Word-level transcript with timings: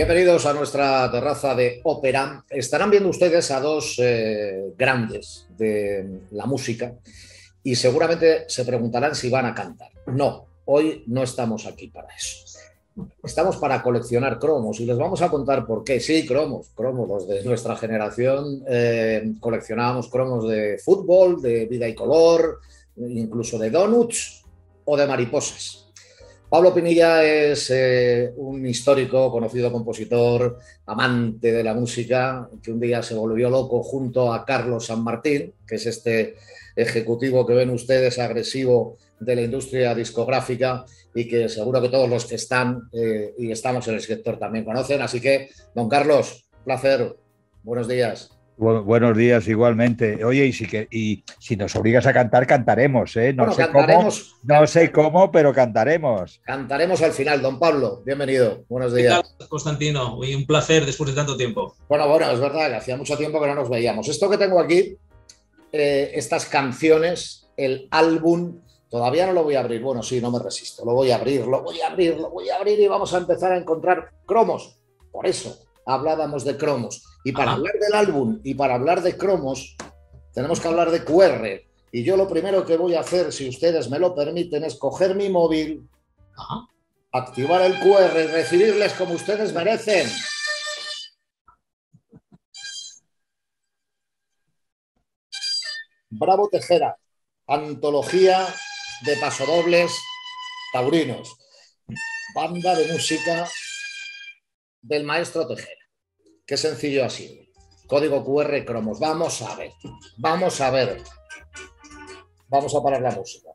Bienvenidos 0.00 0.46
a 0.46 0.54
nuestra 0.54 1.10
terraza 1.10 1.54
de 1.54 1.82
ópera. 1.84 2.42
Estarán 2.48 2.90
viendo 2.90 3.10
ustedes 3.10 3.50
a 3.50 3.60
dos 3.60 3.96
eh, 3.98 4.72
grandes 4.74 5.46
de 5.58 6.22
la 6.30 6.46
música 6.46 6.94
y 7.62 7.74
seguramente 7.74 8.46
se 8.48 8.64
preguntarán 8.64 9.14
si 9.14 9.28
van 9.28 9.44
a 9.44 9.54
cantar. 9.54 9.90
No, 10.06 10.46
hoy 10.64 11.04
no 11.06 11.22
estamos 11.22 11.66
aquí 11.66 11.88
para 11.88 12.08
eso. 12.14 12.38
Estamos 13.22 13.58
para 13.58 13.82
coleccionar 13.82 14.38
cromos 14.38 14.80
y 14.80 14.86
les 14.86 14.96
vamos 14.96 15.20
a 15.20 15.28
contar 15.28 15.66
por 15.66 15.84
qué. 15.84 16.00
Sí, 16.00 16.26
cromos, 16.26 16.70
cromos. 16.74 17.06
Los 17.06 17.28
de 17.28 17.44
nuestra 17.44 17.76
generación 17.76 18.64
eh, 18.66 19.34
coleccionábamos 19.38 20.08
cromos 20.08 20.48
de 20.48 20.78
fútbol, 20.82 21.42
de 21.42 21.66
vida 21.66 21.86
y 21.86 21.94
color, 21.94 22.60
incluso 22.96 23.58
de 23.58 23.68
donuts 23.68 24.46
o 24.86 24.96
de 24.96 25.06
mariposas. 25.06 25.89
Pablo 26.50 26.74
Pinilla 26.74 27.22
es 27.22 27.70
eh, 27.70 28.32
un 28.34 28.66
histórico, 28.66 29.30
conocido 29.30 29.70
compositor, 29.70 30.58
amante 30.84 31.52
de 31.52 31.62
la 31.62 31.74
música, 31.74 32.50
que 32.60 32.72
un 32.72 32.80
día 32.80 33.04
se 33.04 33.14
volvió 33.14 33.48
loco 33.48 33.84
junto 33.84 34.32
a 34.32 34.44
Carlos 34.44 34.86
San 34.86 35.04
Martín, 35.04 35.54
que 35.64 35.76
es 35.76 35.86
este 35.86 36.34
ejecutivo 36.74 37.46
que 37.46 37.54
ven 37.54 37.70
ustedes 37.70 38.18
agresivo 38.18 38.96
de 39.20 39.36
la 39.36 39.42
industria 39.42 39.94
discográfica 39.94 40.84
y 41.14 41.28
que 41.28 41.48
seguro 41.48 41.80
que 41.80 41.88
todos 41.88 42.10
los 42.10 42.26
que 42.26 42.34
están 42.34 42.88
eh, 42.92 43.32
y 43.38 43.52
estamos 43.52 43.86
en 43.86 43.94
el 43.94 44.00
sector 44.00 44.36
también 44.36 44.64
conocen. 44.64 45.00
Así 45.02 45.20
que, 45.20 45.50
don 45.72 45.88
Carlos, 45.88 46.48
placer, 46.64 47.14
buenos 47.62 47.86
días 47.86 48.39
buenos 48.60 49.16
días, 49.16 49.48
igualmente. 49.48 50.22
Oye, 50.24 50.44
y 50.46 50.52
si, 50.52 50.66
que, 50.66 50.86
y 50.90 51.24
si 51.38 51.56
nos 51.56 51.74
obligas 51.76 52.06
a 52.06 52.12
cantar, 52.12 52.46
cantaremos, 52.46 53.16
¿eh? 53.16 53.32
No, 53.32 53.52
sé 53.52 53.68
Cómo, 53.72 54.08
no 54.42 54.66
sé 54.66 54.92
cómo, 54.92 55.32
pero 55.32 55.54
cantaremos. 55.54 56.40
Cantaremos 56.44 57.00
al 57.02 57.12
final, 57.12 57.40
don 57.40 57.58
Pablo. 57.58 58.02
Bienvenido. 58.04 58.64
Buenos 58.68 58.94
días. 58.94 59.22
Constantino? 59.48 60.18
un 60.18 60.46
placer 60.46 60.84
después 60.84 61.10
de 61.10 61.16
tanto 61.16 61.36
tiempo. 61.36 61.74
Bueno, 61.88 62.06
bueno, 62.06 62.30
es 62.30 62.38
verdad 62.38 62.68
que 62.68 62.76
hacía 62.76 62.96
mucho 62.96 63.16
tiempo 63.16 63.40
que 63.40 63.46
no 63.46 63.54
nos 63.54 63.70
veíamos. 63.70 64.08
Esto 64.08 64.28
que 64.28 64.36
tengo 64.36 64.60
aquí, 64.60 64.96
eh, 65.72 66.10
estas 66.14 66.44
canciones, 66.44 67.48
el 67.56 67.88
álbum, 67.90 68.60
todavía 68.90 69.26
no 69.26 69.32
lo 69.32 69.44
voy 69.44 69.54
a 69.54 69.60
abrir. 69.60 69.80
Bueno, 69.82 70.02
sí, 70.02 70.20
no 70.20 70.30
me 70.30 70.38
resisto. 70.38 70.84
Lo 70.84 70.92
voy 70.92 71.10
a 71.10 71.16
abrir, 71.16 71.46
lo 71.46 71.62
voy 71.62 71.80
a 71.80 71.88
abrir, 71.88 72.18
lo 72.18 72.30
voy 72.30 72.50
a 72.50 72.56
abrir 72.56 72.78
y 72.78 72.86
vamos 72.86 73.14
a 73.14 73.18
empezar 73.18 73.52
a 73.52 73.56
encontrar 73.56 74.10
cromos. 74.26 74.76
Por 75.10 75.26
eso 75.26 75.64
hablábamos 75.86 76.44
de 76.44 76.56
cromos 76.56 77.09
y 77.24 77.32
para 77.32 77.52
hablar 77.52 77.74
del 77.74 77.94
álbum 77.94 78.40
y 78.44 78.54
para 78.54 78.74
hablar 78.74 79.02
de 79.02 79.16
cromos, 79.16 79.76
tenemos 80.32 80.60
que 80.60 80.68
hablar 80.68 80.90
de 80.90 81.04
QR. 81.04 81.60
Y 81.92 82.04
yo 82.04 82.16
lo 82.16 82.28
primero 82.28 82.64
que 82.64 82.76
voy 82.76 82.94
a 82.94 83.00
hacer, 83.00 83.32
si 83.32 83.48
ustedes 83.48 83.90
me 83.90 83.98
lo 83.98 84.14
permiten, 84.14 84.64
es 84.64 84.76
coger 84.76 85.14
mi 85.14 85.28
móvil, 85.28 85.88
activar 87.12 87.62
el 87.62 87.78
QR 87.80 88.18
y 88.18 88.26
recibirles 88.28 88.92
como 88.94 89.14
ustedes 89.14 89.52
merecen. 89.52 90.08
Bravo 96.10 96.48
Tejera, 96.48 96.96
antología 97.46 98.46
de 99.04 99.16
pasodobles 99.16 99.92
taurinos, 100.72 101.36
banda 102.34 102.74
de 102.76 102.92
música 102.92 103.48
del 104.82 105.04
maestro 105.04 105.46
Tejera. 105.46 105.79
Qué 106.50 106.56
sencillo 106.56 107.04
así. 107.04 107.48
Código 107.86 108.24
QR 108.24 108.64
cromos. 108.64 108.98
Vamos 108.98 109.40
a 109.40 109.54
ver. 109.54 109.70
Vamos 110.16 110.60
a 110.60 110.72
ver. 110.72 111.00
Vamos 112.48 112.74
a 112.74 112.82
parar 112.82 113.00
la 113.02 113.12
música. 113.12 113.50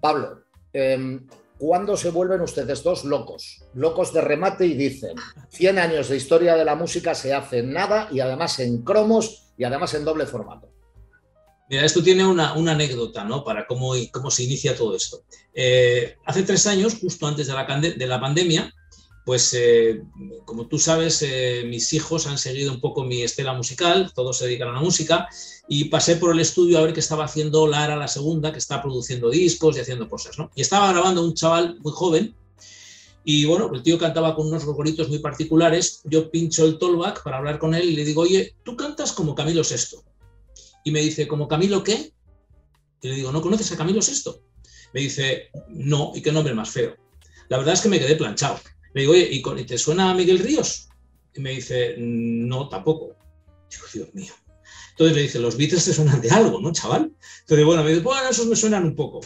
Pablo, 0.00 0.44
em, 0.72 1.26
¿cuándo 1.58 1.94
se 1.98 2.08
vuelven 2.08 2.40
ustedes 2.40 2.82
dos 2.82 3.04
locos? 3.04 3.62
Locos 3.74 4.14
de 4.14 4.22
remate 4.22 4.64
y 4.64 4.72
dicen, 4.72 5.14
100 5.50 5.78
años 5.78 6.08
de 6.08 6.16
historia 6.16 6.56
de 6.56 6.64
la 6.64 6.74
música 6.74 7.14
se 7.14 7.34
hace 7.34 7.62
nada 7.62 8.08
y 8.10 8.20
además 8.20 8.58
en 8.60 8.82
cromos 8.82 9.52
y 9.58 9.64
además 9.64 9.92
en 9.92 10.06
doble 10.06 10.24
formato. 10.24 10.72
Mira, 11.68 11.84
esto 11.84 12.02
tiene 12.02 12.26
una, 12.26 12.52
anécdota, 12.52 13.24
¿no? 13.24 13.44
Para 13.44 13.66
cómo, 13.66 13.92
cómo 14.10 14.30
se 14.30 14.44
inicia 14.44 14.74
todo 14.74 14.96
esto. 14.96 15.24
Eh, 15.52 16.16
hace 16.24 16.44
tres 16.44 16.66
años, 16.66 16.96
justo 16.98 17.26
antes 17.26 17.48
de 17.48 18.06
la 18.06 18.20
pandemia, 18.20 18.72
pues 19.26 19.52
eh, 19.54 20.04
como 20.44 20.68
tú 20.68 20.78
sabes, 20.78 21.20
eh, 21.20 21.64
mis 21.66 21.92
hijos 21.92 22.28
han 22.28 22.38
seguido 22.38 22.72
un 22.72 22.80
poco 22.80 23.02
mi 23.02 23.22
estela 23.22 23.54
musical, 23.54 24.12
todos 24.14 24.38
se 24.38 24.46
dedican 24.46 24.68
a 24.68 24.74
la 24.74 24.80
música, 24.80 25.28
y 25.68 25.86
pasé 25.86 26.14
por 26.14 26.32
el 26.32 26.38
estudio 26.38 26.78
a 26.78 26.82
ver 26.82 26.92
qué 26.92 27.00
estaba 27.00 27.24
haciendo 27.24 27.66
Lara 27.66 27.96
la 27.96 28.06
segunda, 28.06 28.52
que 28.52 28.58
está 28.58 28.80
produciendo 28.80 29.28
discos 29.28 29.76
y 29.76 29.80
haciendo 29.80 30.08
cosas, 30.08 30.38
¿no? 30.38 30.52
Y 30.54 30.60
estaba 30.60 30.92
grabando 30.92 31.24
un 31.24 31.34
chaval 31.34 31.76
muy 31.80 31.92
joven, 31.92 32.36
y 33.24 33.44
bueno, 33.46 33.68
el 33.74 33.82
tío 33.82 33.98
cantaba 33.98 34.36
con 34.36 34.46
unos 34.46 34.64
gogoritos 34.64 35.08
muy 35.08 35.18
particulares, 35.18 36.02
yo 36.04 36.30
pincho 36.30 36.64
el 36.64 36.78
tollback 36.78 37.24
para 37.24 37.38
hablar 37.38 37.58
con 37.58 37.74
él 37.74 37.90
y 37.90 37.96
le 37.96 38.04
digo, 38.04 38.22
oye, 38.22 38.54
tú 38.62 38.76
cantas 38.76 39.10
como 39.10 39.34
Camilo 39.34 39.62
VI. 39.62 39.96
Y 40.84 40.92
me 40.92 41.00
dice, 41.00 41.26
¿como 41.26 41.48
Camilo 41.48 41.82
qué? 41.82 42.12
Y 43.02 43.08
le 43.08 43.14
digo, 43.16 43.32
¿no 43.32 43.42
conoces 43.42 43.72
a 43.72 43.76
Camilo 43.76 43.98
VI? 44.00 44.30
Me 44.92 45.00
dice, 45.00 45.50
no, 45.70 46.12
y 46.14 46.22
qué 46.22 46.30
nombre 46.30 46.54
más 46.54 46.70
feo. 46.70 46.94
La 47.48 47.58
verdad 47.58 47.74
es 47.74 47.80
que 47.80 47.88
me 47.88 47.98
quedé 47.98 48.14
planchado. 48.14 48.60
Le 48.96 49.02
digo, 49.02 49.12
oye, 49.12 49.28
¿y, 49.30 49.64
te 49.64 49.76
suena 49.76 50.10
a 50.10 50.14
Miguel 50.14 50.38
Ríos? 50.38 50.88
Y 51.34 51.40
me 51.42 51.50
dice, 51.50 51.96
no, 51.98 52.70
tampoco. 52.70 53.14
Digo, 53.70 53.84
Dios 53.92 54.14
mío. 54.14 54.32
Entonces 54.92 55.14
le 55.14 55.22
dice, 55.24 55.38
los 55.38 55.58
Beatles 55.58 55.84
te 55.84 55.92
suenan 55.92 56.22
de 56.22 56.30
algo, 56.30 56.62
¿no, 56.62 56.72
chaval? 56.72 57.12
Entonces, 57.40 57.66
bueno, 57.66 57.84
me 57.84 57.90
dice, 57.90 58.00
bueno, 58.00 58.26
esos 58.30 58.46
me 58.46 58.56
suenan 58.56 58.84
un 58.84 58.96
poco. 58.96 59.20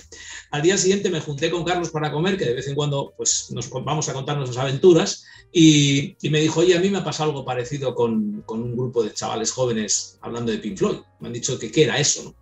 Al 0.51 0.63
día 0.63 0.77
siguiente 0.77 1.09
me 1.09 1.21
junté 1.21 1.53
con 1.53 1.63
Carlos 1.63 1.91
para 1.91 2.11
comer, 2.11 2.37
que 2.37 2.47
de 2.47 2.55
vez 2.55 2.67
en 2.67 2.75
cuando 2.75 3.15
pues, 3.17 3.53
nos 3.53 3.71
vamos 3.71 4.09
a 4.09 4.13
contar 4.13 4.39
nuestras 4.39 4.61
aventuras, 4.61 5.25
y, 5.53 6.17
me 6.29 6.41
dijo, 6.41 6.59
oye, 6.59 6.77
a 6.77 6.81
mí 6.81 6.91
me 6.91 6.99
ha 6.99 7.05
pasado 7.05 7.31
algo 7.31 7.45
parecido 7.45 7.95
con, 7.95 8.43
con, 8.47 8.65
un 8.65 8.77
grupo 8.77 9.05
de 9.05 9.15
chavales 9.15 9.53
jóvenes 9.53 10.19
hablando 10.21 10.51
de 10.51 10.59
Pink 10.59 10.79
Floyd. 10.79 10.99
Me 11.21 11.29
han 11.29 11.35
dicho 11.35 11.57
que 11.61 11.71
qué 11.71 11.85
era 11.85 11.97
eso, 11.97 12.25
¿no? 12.25 12.35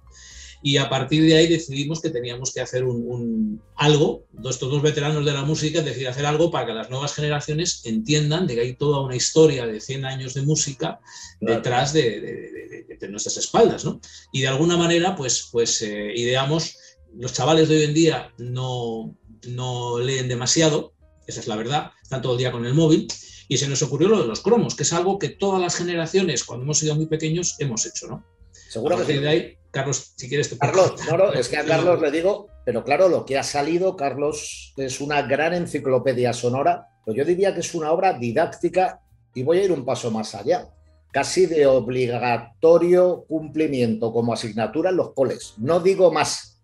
Y 0.62 0.76
a 0.76 0.88
partir 0.88 1.24
de 1.24 1.36
ahí 1.36 1.46
decidimos 1.46 2.00
que 2.00 2.10
teníamos 2.10 2.52
que 2.52 2.60
hacer 2.60 2.84
un, 2.84 3.62
algo, 3.76 4.24
estos 4.48 4.70
dos 4.70 4.82
veteranos 4.82 5.24
de 5.24 5.32
la 5.32 5.44
música 5.44 5.82
decidieron 5.82 6.12
hacer 6.12 6.26
algo 6.26 6.50
para 6.50 6.66
que 6.66 6.72
las 6.72 6.90
nuevas 6.90 7.14
generaciones 7.14 7.82
entiendan 7.84 8.46
de 8.46 8.54
que 8.54 8.60
hay 8.62 8.74
toda 8.74 9.00
una 9.00 9.16
historia 9.16 9.66
de 9.66 9.80
100 9.80 10.04
años 10.04 10.34
de 10.34 10.42
música 10.42 11.00
detrás 11.40 11.92
de, 11.92 12.88
nuestras 13.08 13.36
espaldas, 13.36 13.84
¿no? 13.84 14.00
Y 14.32 14.42
de 14.42 14.48
alguna 14.48 14.76
manera, 14.76 15.14
pues, 15.14 15.48
pues 15.52 15.80
eh, 15.82 16.12
ideamos, 16.14 16.76
los 17.16 17.32
chavales 17.32 17.68
de 17.68 17.76
hoy 17.76 17.84
en 17.84 17.94
día 17.94 18.34
no, 18.38 19.16
no 19.46 19.98
leen 19.98 20.28
demasiado, 20.28 20.94
esa 21.26 21.40
es 21.40 21.46
la 21.46 21.56
verdad, 21.56 21.92
están 22.02 22.20
todo 22.20 22.32
el 22.32 22.38
día 22.38 22.52
con 22.52 22.66
el 22.66 22.74
móvil, 22.74 23.06
y 23.48 23.56
se 23.56 23.68
nos 23.68 23.82
ocurrió 23.82 24.08
lo 24.08 24.20
de 24.20 24.28
los 24.28 24.40
cromos, 24.40 24.74
que 24.74 24.82
es 24.82 24.92
algo 24.92 25.18
que 25.18 25.30
todas 25.30 25.60
las 25.60 25.76
generaciones, 25.76 26.44
cuando 26.44 26.64
hemos 26.64 26.78
sido 26.78 26.94
muy 26.96 27.06
pequeños, 27.06 27.56
hemos 27.58 27.86
hecho, 27.86 28.06
¿no? 28.08 28.24
Seguro 28.68 28.98
que 29.06 29.20
de 29.20 29.28
ahí, 29.28 29.57
Carlos, 29.70 30.14
si 30.16 30.28
quieres... 30.28 30.50
Te 30.50 30.58
Carlos, 30.58 30.94
no, 31.10 31.32
es 31.32 31.48
que 31.48 31.56
a 31.56 31.64
Carlos 31.64 32.00
le 32.00 32.10
digo, 32.10 32.48
pero 32.64 32.84
claro, 32.84 33.08
lo 33.08 33.24
que 33.24 33.38
ha 33.38 33.42
salido, 33.42 33.96
Carlos, 33.96 34.72
es 34.76 35.00
una 35.00 35.22
gran 35.22 35.54
enciclopedia 35.54 36.32
sonora, 36.32 36.88
pero 37.04 37.16
yo 37.16 37.24
diría 37.24 37.54
que 37.54 37.60
es 37.60 37.74
una 37.74 37.92
obra 37.92 38.12
didáctica 38.14 39.00
y 39.34 39.42
voy 39.42 39.58
a 39.58 39.64
ir 39.64 39.72
un 39.72 39.84
paso 39.84 40.10
más 40.10 40.34
allá, 40.34 40.68
casi 41.12 41.46
de 41.46 41.66
obligatorio 41.66 43.24
cumplimiento 43.28 44.12
como 44.12 44.32
asignatura 44.32 44.90
en 44.90 44.96
los 44.96 45.12
coles. 45.12 45.54
No 45.58 45.80
digo 45.80 46.12
más. 46.12 46.60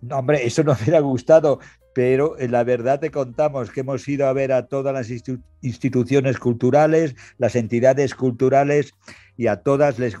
No, 0.00 0.18
hombre, 0.18 0.44
eso 0.46 0.62
no 0.62 0.74
me 0.74 0.82
hubiera 0.82 1.00
gustado, 1.00 1.60
pero 1.96 2.38
en 2.38 2.52
la 2.52 2.62
verdad 2.62 3.00
te 3.00 3.10
contamos 3.10 3.70
que 3.70 3.80
hemos 3.80 4.06
ido 4.06 4.26
a 4.26 4.34
ver 4.34 4.52
a 4.52 4.66
todas 4.66 4.92
las 4.92 5.08
instituciones 5.62 6.36
culturales, 6.36 7.16
las 7.38 7.56
entidades 7.56 8.14
culturales 8.14 8.92
y 9.38 9.46
a 9.46 9.62
todas 9.62 9.98
les... 9.98 10.14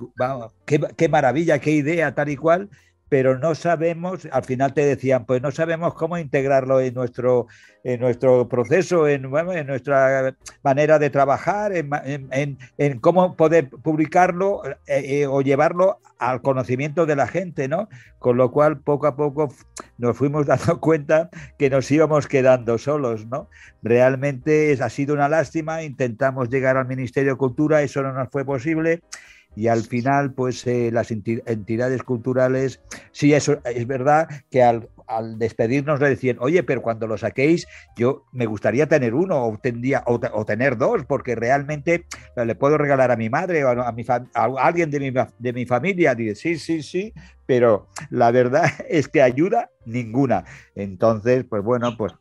qué 0.64 1.08
maravilla, 1.10 1.58
qué 1.58 1.72
idea, 1.72 2.14
tal 2.14 2.30
y 2.30 2.36
cual, 2.36 2.70
pero 3.08 3.38
no 3.38 3.54
sabemos, 3.54 4.26
al 4.32 4.44
final 4.44 4.74
te 4.74 4.84
decían, 4.84 5.26
pues 5.26 5.40
no 5.40 5.52
sabemos 5.52 5.94
cómo 5.94 6.18
integrarlo 6.18 6.80
en 6.80 6.94
nuestro, 6.94 7.46
en 7.84 8.00
nuestro 8.00 8.48
proceso, 8.48 9.06
en, 9.06 9.24
en 9.34 9.66
nuestra 9.66 10.34
manera 10.64 10.98
de 10.98 11.10
trabajar, 11.10 11.72
en, 11.72 12.58
en, 12.78 12.98
cómo 12.98 13.36
poder 13.36 13.70
publicarlo 13.70 14.62
eh, 14.66 14.74
eh, 14.86 15.26
o 15.26 15.40
llevarlo 15.40 16.00
al 16.18 16.42
conocimiento 16.42 17.06
de 17.06 17.14
la 17.14 17.28
gente, 17.28 17.68
¿no? 17.68 17.88
Con 18.18 18.38
lo 18.38 18.50
cual, 18.50 18.80
poco 18.80 19.06
a 19.06 19.14
poco 19.14 19.54
nos 19.98 20.16
fuimos 20.16 20.46
dando 20.46 20.80
cuenta 20.80 21.30
que 21.58 21.70
nos 21.70 21.88
íbamos 21.90 22.26
quedando 22.26 22.76
solos, 22.76 23.26
¿no? 23.26 23.48
Realmente 23.82 24.76
ha 24.80 24.90
sido 24.90 25.14
una 25.14 25.28
lástima, 25.28 25.84
intentamos 25.84 26.48
llegar 26.48 26.76
al 26.76 26.88
Ministerio 26.88 27.32
de 27.32 27.38
Cultura, 27.38 27.82
eso 27.82 28.02
no 28.02 28.12
nos 28.12 28.30
fue 28.30 28.44
posible 28.44 29.00
y 29.56 29.68
al 29.68 29.82
final, 29.82 30.34
pues 30.34 30.66
eh, 30.66 30.90
las 30.92 31.10
entidades 31.10 32.02
culturales, 32.02 32.80
sí, 33.10 33.32
eso 33.32 33.58
es 33.64 33.86
verdad 33.86 34.28
que 34.50 34.62
al, 34.62 34.88
despedirnos 35.38 35.98
le 35.98 36.10
decían, 36.10 36.36
oye, 36.40 36.62
pero 36.62 36.82
cuando 36.82 37.06
lo 37.06 37.16
saquéis, 37.16 37.66
yo 37.96 38.26
me 38.32 38.44
gustaría 38.44 38.86
tener 38.86 39.14
uno 39.14 39.46
o, 39.46 39.56
tendría, 39.56 40.04
o, 40.06 40.44
tener 40.44 40.76
dos, 40.76 41.06
porque 41.06 41.34
realmente 41.34 42.04
le 42.36 42.54
puedo 42.54 42.76
regalar 42.76 43.10
a 43.10 43.16
mi 43.16 43.30
madre 43.30 43.64
o 43.64 43.70
a, 43.70 43.92
mi 43.92 44.04
a 44.08 44.26
alguien 44.58 44.90
de 44.90 45.00
mi, 45.00 45.12
de 45.38 45.52
mi 45.52 45.64
familia. 45.64 46.14
Dice, 46.14 46.34
sí, 46.34 46.58
sí, 46.58 46.82
sí, 46.82 47.14
pero 47.46 47.88
la 48.10 48.30
verdad 48.30 48.70
es 48.88 49.08
que 49.08 49.22
ayuda 49.22 49.70
ninguna. 49.86 50.44
Entonces, 50.74 51.44
pues 51.48 51.62
bueno, 51.62 51.96
pues 51.96 52.12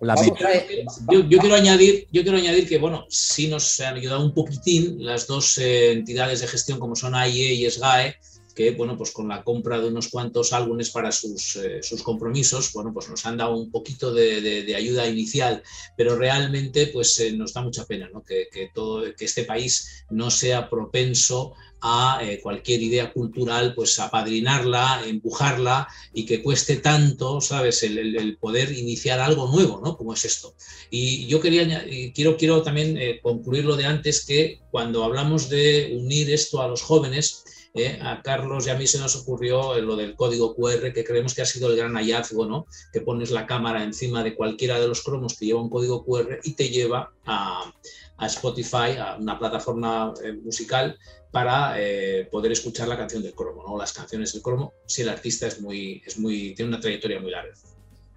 yo, 0.00 1.40
quiero 1.40 1.54
añadir, 1.54 2.06
yo 2.12 2.22
quiero 2.22 2.38
añadir 2.38 2.68
que, 2.68 2.78
bueno, 2.78 3.06
sí 3.08 3.48
nos 3.48 3.80
han 3.80 3.96
ayudado 3.96 4.24
un 4.24 4.32
poquitín 4.32 5.04
las 5.04 5.26
dos 5.26 5.58
eh, 5.58 5.92
entidades 5.92 6.40
de 6.40 6.46
gestión 6.46 6.78
como 6.78 6.94
son 6.94 7.14
AIE 7.14 7.54
y 7.54 7.70
SGAE, 7.70 8.16
que, 8.58 8.72
bueno, 8.72 8.96
pues 8.96 9.12
con 9.12 9.28
la 9.28 9.44
compra 9.44 9.78
de 9.78 9.86
unos 9.86 10.08
cuantos 10.08 10.52
álbumes 10.52 10.90
para 10.90 11.12
sus, 11.12 11.54
eh, 11.54 11.80
sus 11.80 12.02
compromisos, 12.02 12.72
bueno, 12.72 12.92
pues 12.92 13.08
nos 13.08 13.24
han 13.24 13.36
dado 13.36 13.56
un 13.56 13.70
poquito 13.70 14.12
de, 14.12 14.74
ayuda 14.76 15.06
inicial, 15.06 15.62
pero 15.96 16.16
realmente, 16.16 16.88
pues 16.88 17.20
eh, 17.20 17.30
nos 17.30 17.52
da 17.52 17.62
mucha 17.62 17.84
pena, 17.84 18.10
¿no? 18.12 18.24
Que, 18.24 18.48
que, 18.50 18.68
todo, 18.74 19.04
que 19.14 19.26
este 19.26 19.44
país 19.44 20.04
no 20.10 20.28
sea 20.32 20.68
propenso 20.68 21.54
a 21.80 22.18
eh, 22.24 22.40
cualquier 22.40 22.82
idea 22.82 23.12
cultural, 23.12 23.74
pues 23.76 24.00
apadrinarla, 24.00 25.04
empujarla 25.06 25.86
y 26.12 26.26
que 26.26 26.42
cueste 26.42 26.78
tanto, 26.78 27.40
¿sabes?, 27.40 27.84
el, 27.84 28.36
poder 28.40 28.72
iniciar 28.76 29.20
algo 29.20 29.46
nuevo, 29.52 29.80
¿no? 29.84 29.96
Como 29.96 30.14
es 30.14 30.24
esto. 30.24 30.56
Y 30.90 31.28
yo 31.28 31.40
quería, 31.40 31.84
quiero, 32.12 32.36
quiero 32.36 32.62
también 32.62 32.98
eh, 32.98 33.20
concluir 33.22 33.64
lo 33.64 33.76
de 33.76 33.84
antes, 33.84 34.24
que 34.26 34.58
cuando 34.72 35.04
hablamos 35.04 35.48
de 35.48 35.96
unir 35.96 36.28
esto 36.32 36.60
a 36.60 36.66
los 36.66 36.82
jóvenes, 36.82 37.44
eh, 37.78 37.98
a 38.02 38.22
Carlos 38.22 38.66
y 38.66 38.70
a 38.70 38.74
mí 38.74 38.86
se 38.86 38.98
nos 38.98 39.16
ocurrió 39.16 39.80
lo 39.80 39.96
del 39.96 40.14
código 40.14 40.54
QR, 40.54 40.92
que 40.92 41.04
creemos 41.04 41.34
que 41.34 41.42
ha 41.42 41.46
sido 41.46 41.70
el 41.70 41.76
gran 41.76 41.94
hallazgo, 41.94 42.46
¿no? 42.46 42.66
Que 42.92 43.00
pones 43.00 43.30
la 43.30 43.46
cámara 43.46 43.82
encima 43.82 44.22
de 44.22 44.34
cualquiera 44.34 44.78
de 44.78 44.88
los 44.88 45.02
cromos 45.02 45.36
que 45.36 45.46
lleva 45.46 45.62
un 45.62 45.70
código 45.70 46.04
QR 46.04 46.40
y 46.44 46.52
te 46.52 46.68
lleva 46.68 47.12
a, 47.24 47.72
a 48.16 48.26
Spotify, 48.26 48.96
a 48.98 49.16
una 49.18 49.38
plataforma 49.38 50.12
musical 50.42 50.98
para 51.30 51.74
eh, 51.76 52.26
poder 52.30 52.52
escuchar 52.52 52.88
la 52.88 52.96
canción 52.96 53.22
del 53.22 53.34
cromo, 53.34 53.62
¿no? 53.66 53.78
las 53.78 53.92
canciones 53.92 54.32
del 54.32 54.42
cromo, 54.42 54.72
si 54.86 55.02
el 55.02 55.08
artista 55.08 55.46
es 55.46 55.60
muy, 55.60 56.02
es 56.06 56.18
muy, 56.18 56.54
tiene 56.54 56.70
una 56.70 56.80
trayectoria 56.80 57.20
muy 57.20 57.30
larga. 57.30 57.52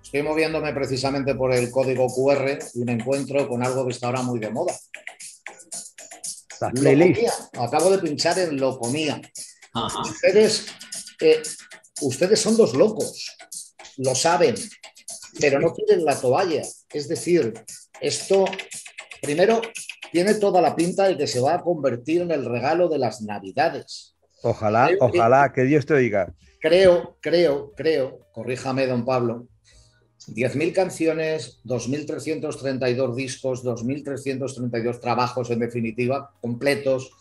Estoy 0.02 0.24
moviéndome 0.24 0.74
precisamente 0.74 1.36
por 1.36 1.54
el 1.54 1.70
código 1.70 2.08
QR 2.08 2.58
y 2.74 2.80
me 2.84 2.94
encuentro 2.94 3.48
con 3.48 3.64
algo 3.64 3.86
que 3.86 3.92
está 3.92 4.08
ahora 4.08 4.22
muy 4.24 4.40
de 4.40 4.50
moda. 4.50 4.74
Acabo 7.54 7.92
de 7.92 8.00
pinchar 8.00 8.38
en 8.40 8.60
Ustedes, 9.74 10.68
eh, 11.22 11.42
ustedes 12.02 12.40
son 12.40 12.58
dos 12.58 12.74
locos, 12.74 13.38
lo 13.98 14.16
saben, 14.16 14.56
pero 15.40 15.60
no 15.60 15.74
quieren 15.74 16.04
la 16.04 16.20
toalla. 16.20 16.62
Es 16.92 17.08
decir, 17.08 17.54
esto, 18.02 18.46
primero, 19.22 19.62
tiene 20.12 20.36
toda 20.36 20.62
la 20.62 20.76
pinta 20.76 21.08
de 21.08 21.18
que 21.18 21.28
se 21.28 21.40
va 21.40 21.56
a 21.56 21.62
convertir 21.62 22.22
en 22.22 22.32
el 22.32 22.46
regalo 22.46 22.90
de 22.90 22.98
las 22.98 23.22
Navidades. 23.22 24.16
Ojalá, 24.44 24.90
ojalá, 25.00 25.54
que, 25.54 25.64
Dios 25.64 25.86
te 25.86 25.94
oiga. 25.94 26.34
Creo, 26.60 27.18
creo, 27.22 27.72
creo, 27.76 28.28
corríjame, 28.34 28.88
don 28.88 29.06
Pablo, 29.06 29.48
10.000 30.28 30.74
canciones, 30.74 31.62
2.332 31.64 33.16
discos, 33.16 33.64
2.332 33.64 35.00
trabajos 35.00 35.50
en 35.50 35.60
definitiva, 35.60 36.32
completos, 36.42 37.12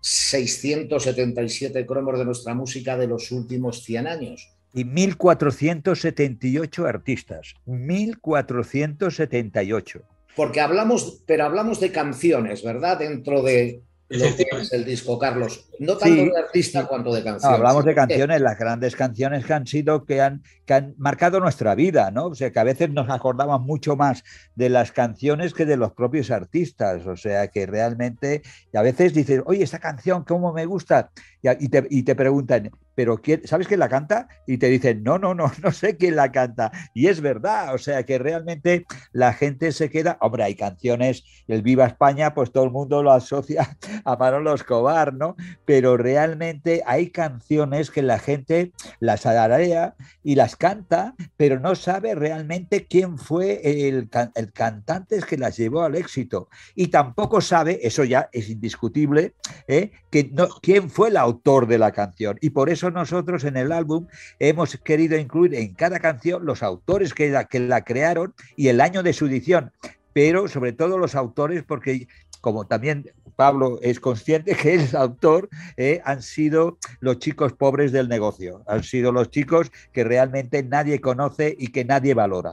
677 0.00 1.86
cromos 1.86 2.18
de 2.18 2.24
nuestra 2.24 2.54
música 2.54 2.96
de 2.96 3.06
los 3.06 3.30
últimos 3.32 3.84
100 3.84 4.06
años. 4.06 4.48
Y 4.74 4.84
1.478 4.84 6.88
artistas, 6.88 7.54
1.478 7.66 10.02
porque 10.38 10.60
hablamos, 10.60 11.24
pero 11.26 11.46
hablamos 11.46 11.80
de 11.80 11.90
canciones, 11.90 12.62
¿verdad? 12.62 13.00
Dentro 13.00 13.42
de 13.42 13.82
lo 14.08 14.36
que 14.36 14.46
es 14.60 14.72
el 14.72 14.84
disco, 14.84 15.18
Carlos. 15.18 15.68
No 15.78 15.96
tanto 15.96 16.22
de 16.22 16.38
artista 16.38 16.86
cuanto 16.86 17.12
de 17.12 17.22
canciones. 17.22 17.58
hablamos 17.58 17.84
de 17.84 17.94
canciones, 17.94 18.40
las 18.40 18.58
grandes 18.58 18.96
canciones 18.96 19.44
que 19.44 19.52
han 19.52 19.66
sido, 19.66 20.06
que 20.06 20.22
han, 20.22 20.42
que 20.64 20.74
han 20.74 20.94
marcado 20.96 21.40
nuestra 21.40 21.74
vida, 21.74 22.10
¿no? 22.10 22.26
O 22.26 22.34
sea, 22.34 22.50
que 22.50 22.58
a 22.58 22.64
veces 22.64 22.90
nos 22.90 23.10
acordamos 23.10 23.60
mucho 23.60 23.96
más 23.96 24.24
de 24.54 24.70
las 24.70 24.92
canciones 24.92 25.52
que 25.52 25.66
de 25.66 25.76
los 25.76 25.92
propios 25.92 26.30
artistas. 26.30 27.06
O 27.06 27.16
sea, 27.16 27.48
que 27.48 27.66
realmente, 27.66 28.42
y 28.72 28.76
a 28.76 28.82
veces 28.82 29.12
dices, 29.12 29.42
oye, 29.44 29.62
esta 29.62 29.78
canción, 29.78 30.24
¿cómo 30.24 30.54
me 30.54 30.64
gusta? 30.64 31.10
Y, 31.42 31.68
te, 31.68 31.86
y 31.90 32.02
te 32.02 32.14
preguntan, 32.14 32.70
pero 32.98 33.20
¿sabes 33.44 33.68
quién 33.68 33.78
la 33.78 33.88
canta? 33.88 34.26
Y 34.44 34.58
te 34.58 34.66
dicen, 34.66 35.04
no, 35.04 35.20
no, 35.20 35.32
no, 35.32 35.52
no 35.62 35.70
sé 35.70 35.96
quién 35.96 36.16
la 36.16 36.32
canta. 36.32 36.72
Y 36.94 37.06
es 37.06 37.20
verdad, 37.20 37.72
o 37.72 37.78
sea 37.78 38.02
que 38.02 38.18
realmente 38.18 38.86
la 39.12 39.32
gente 39.34 39.70
se 39.70 39.88
queda, 39.88 40.18
hombre, 40.20 40.42
hay 40.42 40.56
canciones, 40.56 41.22
el 41.46 41.62
Viva 41.62 41.86
España, 41.86 42.34
pues 42.34 42.50
todo 42.50 42.64
el 42.64 42.72
mundo 42.72 43.04
lo 43.04 43.12
asocia 43.12 43.76
a 44.04 44.16
Manolo 44.16 44.52
Escobar, 44.52 45.14
¿no? 45.14 45.36
Pero 45.64 45.96
realmente 45.96 46.82
hay 46.86 47.10
canciones 47.10 47.92
que 47.92 48.02
la 48.02 48.18
gente 48.18 48.72
las 48.98 49.26
ararea 49.26 49.94
y 50.24 50.34
las 50.34 50.56
canta, 50.56 51.14
pero 51.36 51.60
no 51.60 51.76
sabe 51.76 52.16
realmente 52.16 52.88
quién 52.88 53.16
fue 53.16 53.60
el, 53.86 54.10
cantante 54.52 55.20
que 55.20 55.38
las 55.38 55.56
llevó 55.56 55.82
al 55.82 55.94
éxito. 55.94 56.48
Y 56.74 56.88
tampoco 56.88 57.40
sabe, 57.42 57.78
eso 57.86 58.02
ya 58.02 58.28
es 58.32 58.50
indiscutible, 58.50 59.34
¿eh? 59.68 59.92
que 60.10 60.32
quién 60.62 60.90
fue 60.90 61.10
el 61.10 61.16
autor 61.16 61.68
de 61.68 61.78
la 61.78 61.92
canción. 61.92 62.38
Y 62.40 62.50
por 62.50 62.70
eso 62.70 62.87
nosotros 62.92 63.44
en 63.44 63.56
el 63.56 63.72
álbum 63.72 64.06
hemos 64.38 64.76
querido 64.76 65.18
incluir 65.18 65.54
en 65.54 65.74
cada 65.74 66.00
canción 66.00 66.44
los 66.44 66.62
autores 66.62 67.14
que 67.14 67.30
la, 67.30 67.44
que 67.44 67.60
la 67.60 67.84
crearon 67.84 68.34
y 68.56 68.68
el 68.68 68.80
año 68.80 69.02
de 69.02 69.12
su 69.12 69.26
edición, 69.26 69.72
pero 70.12 70.48
sobre 70.48 70.72
todo 70.72 70.98
los 70.98 71.14
autores 71.14 71.64
porque 71.66 72.08
como 72.40 72.66
también 72.66 73.12
Pablo 73.36 73.78
es 73.82 74.00
consciente 74.00 74.54
que 74.56 74.74
el 74.74 74.96
autor, 74.96 75.48
eh, 75.76 76.00
han 76.04 76.22
sido 76.22 76.78
los 77.00 77.18
chicos 77.18 77.52
pobres 77.52 77.92
del 77.92 78.08
negocio, 78.08 78.62
han 78.66 78.82
sido 78.82 79.12
los 79.12 79.30
chicos 79.30 79.70
que 79.92 80.04
realmente 80.04 80.62
nadie 80.62 81.00
conoce 81.00 81.54
y 81.58 81.68
que 81.68 81.84
nadie 81.84 82.14
valora. 82.14 82.52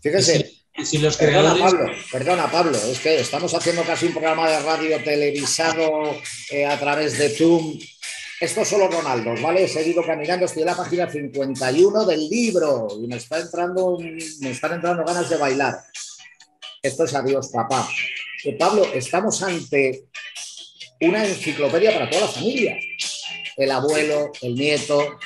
Fíjese, 0.00 0.50
si 0.84 0.98
los 0.98 1.16
perdona, 1.16 1.56
Pablo, 1.58 1.86
perdona, 2.12 2.50
Pablo, 2.50 2.76
es 2.76 3.00
que 3.00 3.20
estamos 3.20 3.52
haciendo 3.54 3.82
casi 3.82 4.06
un 4.06 4.12
programa 4.12 4.48
de 4.48 4.60
radio 4.60 5.02
televisado 5.02 6.16
eh, 6.50 6.66
a 6.66 6.78
través 6.78 7.18
de 7.18 7.30
Zoom 7.30 7.78
esto 8.40 8.60
es 8.60 8.68
solo 8.68 8.88
Ronaldo, 8.88 9.34
¿vale? 9.42 9.64
He 9.64 9.68
seguido 9.68 10.04
caminando, 10.04 10.46
estoy 10.46 10.62
en 10.62 10.68
la 10.68 10.76
página 10.76 11.10
51 11.10 12.04
del 12.04 12.28
libro 12.28 12.86
y 13.02 13.06
me, 13.08 13.16
está 13.16 13.40
entrando, 13.40 13.98
me 13.98 14.50
están 14.50 14.74
entrando 14.74 15.04
ganas 15.04 15.28
de 15.28 15.36
bailar. 15.36 15.74
Esto 16.80 17.04
es 17.04 17.14
Adiós, 17.14 17.48
papá. 17.52 17.88
Eh, 18.44 18.56
Pablo, 18.56 18.86
estamos 18.94 19.42
ante 19.42 20.04
una 21.00 21.26
enciclopedia 21.26 21.92
para 21.92 22.08
toda 22.08 22.22
la 22.22 22.28
familia. 22.28 22.78
El 23.56 23.70
abuelo, 23.72 24.30
el 24.42 24.54
nieto, 24.54 25.18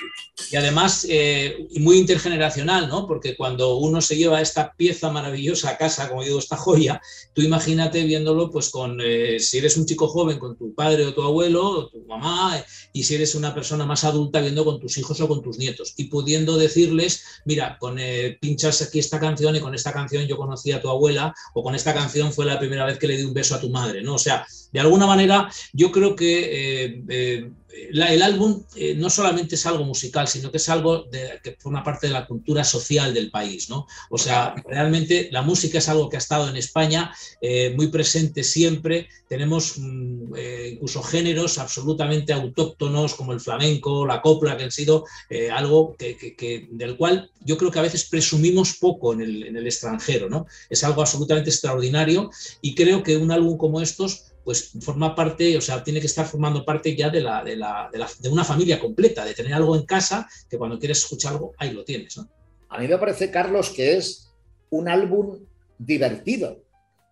y 0.52 0.56
además 0.56 1.06
eh, 1.08 1.66
muy 1.80 1.96
intergeneracional, 1.96 2.86
¿no? 2.86 3.06
Porque 3.06 3.34
cuando 3.36 3.76
uno 3.76 4.02
se 4.02 4.16
lleva 4.16 4.42
esta 4.42 4.74
pieza 4.74 5.10
maravillosa 5.10 5.70
a 5.70 5.78
casa, 5.78 6.10
como 6.10 6.22
digo, 6.22 6.38
esta 6.38 6.58
joya, 6.58 7.00
tú 7.32 7.40
imagínate 7.40 8.04
viéndolo, 8.04 8.50
pues 8.50 8.68
con, 8.68 9.00
eh, 9.02 9.40
si 9.40 9.56
eres 9.56 9.78
un 9.78 9.86
chico 9.86 10.08
joven 10.08 10.38
con 10.38 10.58
tu 10.58 10.74
padre 10.74 11.06
o 11.06 11.14
tu 11.14 11.22
abuelo 11.22 11.66
o 11.66 11.88
tu 11.88 12.04
mamá, 12.04 12.62
y 12.92 13.02
si 13.04 13.14
eres 13.14 13.34
una 13.34 13.54
persona 13.54 13.86
más 13.86 14.04
adulta 14.04 14.42
viendo 14.42 14.62
con 14.66 14.78
tus 14.78 14.98
hijos 14.98 15.18
o 15.22 15.28
con 15.28 15.40
tus 15.40 15.56
nietos, 15.56 15.94
y 15.96 16.04
pudiendo 16.04 16.58
decirles, 16.58 17.24
mira, 17.46 17.78
con 17.78 17.98
eh, 17.98 18.36
pinchas 18.38 18.82
aquí 18.82 18.98
esta 18.98 19.18
canción 19.18 19.56
y 19.56 19.60
con 19.60 19.74
esta 19.74 19.94
canción 19.94 20.26
yo 20.26 20.36
conocí 20.36 20.70
a 20.72 20.82
tu 20.82 20.90
abuela, 20.90 21.34
o 21.54 21.62
con 21.62 21.74
esta 21.74 21.94
canción 21.94 22.30
fue 22.30 22.44
la 22.44 22.58
primera 22.58 22.84
vez 22.84 22.98
que 22.98 23.06
le 23.06 23.16
di 23.16 23.24
un 23.24 23.32
beso 23.32 23.54
a 23.54 23.60
tu 23.60 23.70
madre, 23.70 24.02
¿no? 24.02 24.16
O 24.16 24.18
sea, 24.18 24.46
de 24.70 24.80
alguna 24.80 25.06
manera 25.06 25.50
yo 25.72 25.90
creo 25.90 26.14
que 26.14 27.50
el 27.72 28.22
álbum 28.22 28.62
eh, 28.74 28.94
no 28.94 29.10
solamente 29.10 29.54
es 29.54 29.66
algo 29.66 29.84
musical, 29.84 30.28
sino 30.28 30.50
que 30.50 30.56
es 30.58 30.68
algo 30.68 31.08
que 31.10 31.56
forma 31.58 31.82
parte 31.82 32.06
de 32.06 32.12
la 32.12 32.26
cultura 32.26 32.64
social 32.64 33.14
del 33.14 33.30
país, 33.30 33.70
¿no? 33.70 33.86
O 34.10 34.18
sea, 34.18 34.54
realmente 34.66 35.28
la 35.30 35.42
música 35.42 35.78
es 35.78 35.88
algo 35.88 36.08
que 36.08 36.16
ha 36.16 36.18
estado 36.18 36.48
en 36.48 36.56
España 36.56 37.14
eh, 37.40 37.72
muy 37.76 37.88
presente 37.88 38.44
siempre. 38.44 39.08
Tenemos 39.28 39.74
mm, 39.78 40.34
eh, 40.36 40.70
incluso 40.74 41.02
géneros 41.02 41.58
absolutamente 41.58 42.32
autóctonos 42.32 43.14
como 43.14 43.32
el 43.32 43.40
flamenco, 43.40 44.06
la 44.06 44.20
copla, 44.20 44.56
que 44.56 44.64
han 44.64 44.72
sido 44.72 45.04
algo 45.52 45.96
que, 45.96 46.68
del 46.70 46.96
cual 46.96 47.30
yo 47.40 47.56
creo 47.56 47.70
que 47.70 47.78
a 47.78 47.82
veces 47.82 48.04
presumimos 48.04 48.74
poco 48.74 49.12
en 49.12 49.22
el, 49.22 49.42
en 49.44 49.56
el 49.56 49.66
extranjero, 49.66 50.28
¿no? 50.28 50.46
Es 50.68 50.84
algo 50.84 51.00
absolutamente 51.00 51.50
extraordinario 51.50 52.30
y 52.60 52.74
creo 52.74 53.02
que 53.02 53.16
un 53.16 53.30
álbum 53.30 53.56
como 53.56 53.80
estos 53.80 54.31
pues 54.44 54.72
forma 54.80 55.14
parte, 55.14 55.56
o 55.56 55.60
sea, 55.60 55.82
tiene 55.82 56.00
que 56.00 56.06
estar 56.06 56.26
formando 56.26 56.64
parte 56.64 56.96
ya 56.96 57.10
de, 57.10 57.20
la, 57.20 57.44
de, 57.44 57.56
la, 57.56 57.90
de, 57.92 58.28
una 58.28 58.44
familia 58.44 58.80
completa, 58.80 59.24
de 59.24 59.34
tener 59.34 59.54
algo 59.54 59.76
en 59.76 59.86
casa 59.86 60.28
que 60.48 60.58
cuando 60.58 60.78
quieres 60.78 60.98
escuchar 60.98 61.32
algo, 61.32 61.52
ahí 61.58 61.72
lo 61.72 61.84
tienes. 61.84 62.18
A 62.68 62.78
mí 62.78 62.88
me 62.88 62.98
parece, 62.98 63.30
Carlos, 63.30 63.70
que 63.70 63.96
es 63.96 64.32
un 64.70 64.88
álbum 64.88 65.38
divertido, 65.78 66.62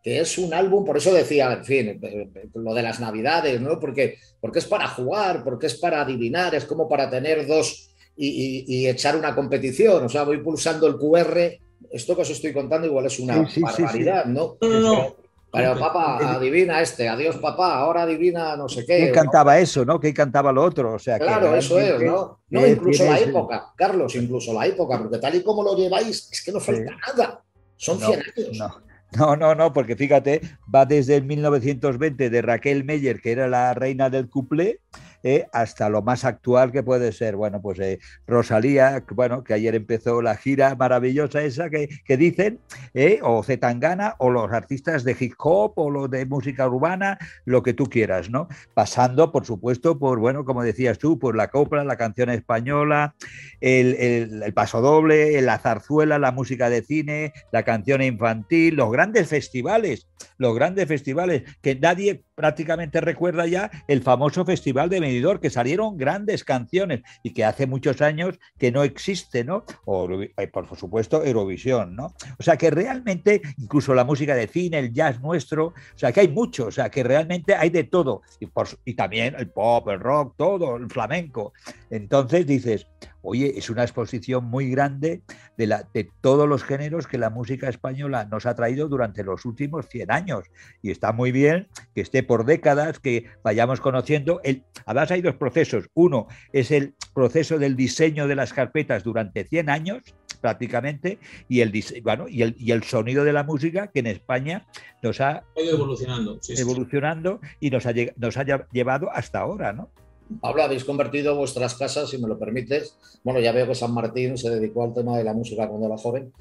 que 0.02 0.20
es 0.20 0.38
un 0.38 0.54
álbum, 0.54 0.84
por 0.84 0.96
eso 0.96 1.12
decía, 1.12 1.52
en 1.52 1.64
fin, 1.64 1.88
eh, 1.88 2.30
eh, 2.34 2.49
lo 2.54 2.75
de 2.75 2.82
las 2.82 3.00
navidades, 3.00 3.60
¿no? 3.60 3.78
Porque, 3.78 4.16
porque 4.40 4.60
es 4.60 4.66
para 4.66 4.88
jugar, 4.88 5.44
porque 5.44 5.66
es 5.66 5.75
para 5.75 6.00
adivinar, 6.00 6.54
es 6.54 6.64
como 6.64 6.88
para 6.88 7.10
tener 7.10 7.46
dos 7.46 7.90
y, 8.16 8.87
echar 8.87 9.16
una 9.16 9.34
competición, 9.34 10.04
o 10.04 10.08
sea, 10.08 10.25
voy 10.25 10.42
pulsando 10.42 10.87
el 10.87 10.96
QR, 10.96 11.58
esto 11.90 12.14
que 12.14 12.22
os 12.22 12.30
estoy 12.30 12.52
contando 12.52 12.87
igual 12.87 13.06
es 13.06 13.18
una 13.18 13.49
barbaridad, 13.56 14.26
¿no? 14.26 14.58
No, 14.60 14.68
no, 14.68 14.80
no. 14.80 15.16
Pero 15.52 15.78
papá, 15.78 16.37
adivina 16.37 16.80
este, 16.80 17.09
adiós 17.09 17.37
papá, 17.38 17.75
ahora 17.75 18.02
adivina 18.02 18.57
no 18.57 18.69
sé 18.69 18.87
qué. 18.87 18.99
¿Quién 18.99 19.12
cantaba 19.12 19.59
eso, 19.59 19.85
no? 19.85 19.99
¿Quién 19.99 20.14
cantaba 20.14 20.52
lo 20.52 20.62
otro? 20.62 20.95
O 20.95 20.99
sea, 20.99 21.19
claro, 21.19 21.57
eso 21.57 21.78
es, 21.78 22.00
¿no? 22.00 22.40
No, 22.50 22.66
incluso 22.66 23.04
la 23.04 23.19
época, 23.19 23.73
Carlos, 23.76 24.14
incluso 24.14 24.52
la 24.52 24.66
época, 24.66 24.99
porque 24.99 25.19
tal 25.19 25.35
y 25.35 25.42
como 25.42 25.62
lo 25.64 25.76
lleváis, 25.76 26.28
es 26.30 26.42
que 26.45 26.52
no 26.52 26.61
falta 26.61 26.92
nada. 27.07 27.42
Son 27.76 27.99
100 27.99 28.11
años. 28.11 28.59
No. 28.59 28.90
No, 29.12 29.35
no, 29.35 29.57
no, 29.57 29.73
porque 29.73 29.97
fíjate, 29.97 30.40
va 30.73 30.87
desde 30.87 31.16
el 31.16 31.25
1920 31.25 32.30
de 32.30 32.42
Raquel 32.42 32.85
Meyer, 32.85 33.21
que 33.21 33.33
era 33.33 33.49
la 33.49 33.75
reina 33.75 34.09
del 34.09 34.30
cuplé, 34.30 34.80
eh, 35.23 35.47
hasta 35.53 35.89
lo 35.91 36.03
más 36.03 36.25
actual 36.25 36.73
que 36.73 36.83
puede 36.83 37.12
ser, 37.12 37.37
bueno, 37.37 37.61
pues 37.61 37.79
eh, 37.79 37.99
Rosalía, 38.27 39.05
bueno, 39.11 39.45
que 39.45 39.55
ayer 39.55 39.75
empezó 39.75 40.23
la 40.23 40.37
gira 40.37 40.75
maravillosa 40.75 41.43
esa 41.43 41.69
que, 41.71 42.17
dicen, 42.17 42.61
eh, 42.95 43.21
o 43.23 43.43
Zetangana, 43.43 44.15
o 44.19 44.31
los 44.31 44.50
artistas 44.53 45.05
de 45.05 45.17
hip 45.19 45.35
hop, 45.39 45.73
o 45.77 45.91
los 45.91 46.11
de 46.11 46.25
música 46.27 46.67
urbana, 46.67 47.19
lo 47.45 47.62
que 47.62 47.75
tú 47.75 47.85
quieras, 47.85 48.31
¿no? 48.31 48.49
Pasando, 48.75 49.31
por 49.33 49.45
supuesto, 49.45 49.99
por, 49.99 50.19
bueno, 50.19 50.45
como 50.45 50.62
decías 50.62 50.99
tú, 50.99 51.19
por 51.19 51.37
la 51.37 51.49
copla, 51.49 51.85
la 51.85 51.97
canción 51.97 52.31
española, 52.31 53.15
el, 53.61 54.43
el 54.43 54.55
paso 54.55 54.81
doble, 54.81 55.41
la 55.43 55.59
zarzuela, 55.59 56.19
la 56.19 56.33
música 56.33 56.71
de 56.71 56.83
cine, 56.83 57.33
la 57.53 57.62
canción 57.62 58.03
infantil, 58.03 58.77
los 58.77 58.91
grandes 58.91 59.29
festivales, 59.29 60.09
los 60.39 60.55
grandes 60.55 60.87
festivales 60.89 61.43
que 61.61 61.77
nadie 61.77 62.25
prácticamente 62.40 63.02
recuerda 63.02 63.47
ya 63.47 63.70
el 63.87 64.00
famoso 64.00 64.47
festival 64.47 64.88
de 64.88 64.99
que 65.42 65.50
salieron 65.50 65.99
grandes 65.99 66.42
canciones 66.42 67.02
y 67.23 67.35
que 67.35 67.44
hace 67.44 67.66
muchos 67.66 68.00
años 68.00 68.38
que 68.59 68.73
no 68.73 68.82
existe, 68.82 69.44
¿no? 69.44 69.64
O, 69.85 70.09
eh, 70.23 70.47
por 70.47 70.75
supuesto, 70.75 71.23
Eurovisión, 71.23 71.94
¿no? 71.94 72.14
O 72.38 72.42
sea 72.42 72.56
que 72.56 72.70
realmente, 72.70 73.42
incluso 73.59 73.94
la 73.94 74.04
música 74.04 74.35
de 74.35 74.47
cine, 74.47 74.78
el 74.78 74.90
jazz 74.90 75.20
nuestro, 75.20 75.66
o 75.66 75.99
sea 75.99 76.12
que 76.12 76.20
hay 76.20 76.28
mucho, 76.28 76.68
o 76.68 76.70
sea 76.70 76.88
que 76.88 77.02
realmente 77.02 77.54
hay 77.54 77.68
de 77.68 77.85
todo. 77.85 78.23
Y, 78.40 78.49
y 78.87 78.94
también 78.94 79.35
el 79.37 79.50
pop, 79.50 79.87
el 79.90 80.00
rock, 80.00 80.35
todo, 80.38 80.76
el 80.76 80.88
flamenco. 80.88 81.52
Entonces 81.90 82.47
dices, 82.47 82.87
Oye, 83.23 83.59
es 83.59 83.71
una 83.71 83.83
exposición 83.83 84.45
muy 84.45 84.71
grande 84.71 85.23
de, 85.57 85.67
la, 85.67 85.89
de 85.93 86.09
todos 86.21 86.49
los 86.49 86.65
géneros 86.65 87.07
que 87.07 87.19
la 87.19 87.31
música 87.31 87.69
española 87.69 88.25
nos 88.25 88.47
ha 88.47 88.55
traído 88.55 88.89
durante 88.89 89.25
los 89.25 89.45
últimos 89.45 89.87
100 89.89 90.11
años. 90.11 90.45
Y 90.83 90.91
está 90.91 91.12
muy 91.12 91.33
bien 91.33 91.69
que 91.95 92.00
esté 92.00 92.23
por 92.23 92.45
décadas, 92.45 92.99
que 92.99 93.27
vayamos 93.43 93.81
conociendo. 93.81 94.41
El, 94.43 94.65
además, 94.87 95.11
hay 95.11 95.23
dos 95.23 95.37
procesos. 95.37 95.89
Uno 95.95 96.27
es 96.53 96.71
el 96.71 96.95
proceso 97.15 97.59
del 97.59 97.77
diseño 97.77 98.27
de 98.27 98.37
las 98.37 98.53
carpetas 98.53 99.05
durante 99.05 99.45
100 99.45 99.71
años, 99.71 100.03
prácticamente, 100.41 101.19
y 101.49 101.61
el, 101.61 101.73
bueno, 102.03 102.27
y 102.29 102.43
el, 102.43 102.55
y 102.59 102.73
el 102.73 102.83
sonido 102.83 103.25
de 103.25 103.33
la 103.33 103.45
música 103.45 103.89
que 103.89 104.00
en 104.00 104.07
España 104.07 104.67
nos 105.03 105.21
ha 105.21 105.45
ido 105.57 105.75
evolucionando, 105.75 106.41
evolucionando 106.49 107.41
y 107.61 107.71
nos 107.71 107.87
ha, 107.87 107.93
nos 108.17 108.37
ha 108.37 108.45
llevado 108.73 109.11
hasta 109.12 109.41
ahora, 109.41 109.73
¿no? 109.73 109.91
Pablo, 110.40 110.62
habéis 110.62 110.84
convertido 110.84 111.37
vuestras 111.37 111.75
casas, 111.75 112.10
si 112.10 112.18
me 112.18 112.28
lo 112.28 112.38
permites. 112.38 112.96
Bueno, 113.25 113.40
ya 113.40 113.52
veo 113.52 113.66
que 113.66 113.75
San 113.75 113.92
Martín 113.92 114.38
se 114.38 114.50
dedicó 114.50 114.84
al 114.84 114.94
tema 114.94 115.18
de 115.18 115.25
la 115.25 115.34
música 115.34 115.68
cuando 115.68 115.87
era 115.87 115.96
joven 115.96 116.32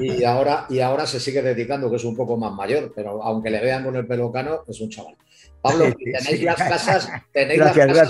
y 0.00 0.24
ahora, 0.24 0.66
y 0.68 0.80
ahora 0.80 1.06
se 1.06 1.20
sigue 1.20 1.42
dedicando, 1.42 1.90
que 1.90 1.96
es 1.96 2.04
un 2.04 2.16
poco 2.16 2.36
más 2.36 2.52
mayor, 2.52 2.92
pero 2.94 3.22
aunque 3.22 3.50
le 3.50 3.60
vean 3.60 3.84
con 3.84 3.96
el 3.96 4.06
pelo 4.06 4.30
cano, 4.32 4.64
es 4.66 4.80
un 4.80 4.90
chaval. 4.90 5.16
Pablo, 5.62 5.92
tenéis 5.94 6.42
las 6.42 6.56
casas, 6.56 7.08
tenéis, 7.32 7.60
las 7.60 7.76
casas 7.76 8.08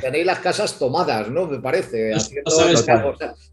tenéis 0.00 0.26
las 0.26 0.38
casas 0.40 0.76
tomadas, 0.76 1.30
¿no? 1.30 1.46
Me 1.46 1.60
parece. 1.60 2.12